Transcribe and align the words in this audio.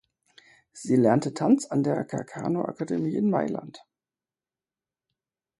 Sie 0.73 0.95
lernte 0.95 1.35
Tanz 1.35 1.67
an 1.67 1.83
der 1.83 2.03
Carcano 2.05 2.63
Academy 2.65 3.13
in 3.13 3.29
Mailand. 3.29 3.85